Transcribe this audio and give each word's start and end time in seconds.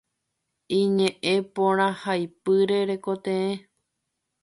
Iñe'ẽporãhaipyre 0.79 2.79
rekotee. 2.89 3.49